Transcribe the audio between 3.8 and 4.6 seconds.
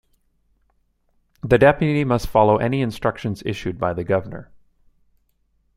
the Governor.